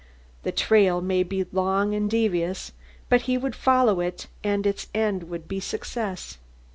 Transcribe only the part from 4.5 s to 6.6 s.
at its end would be success.